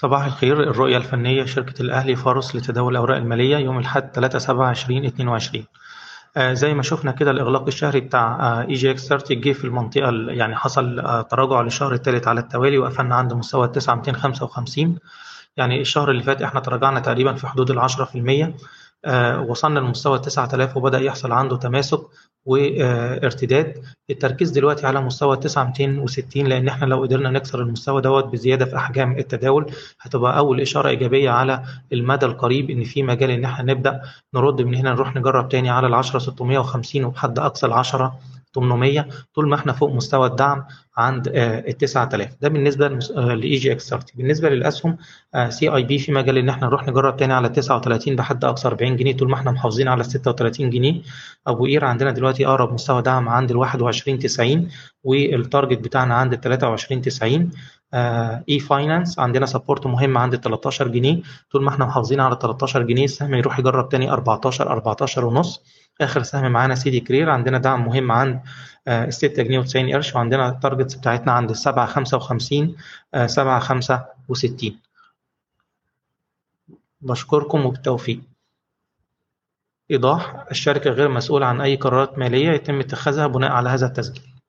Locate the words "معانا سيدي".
66.52-67.00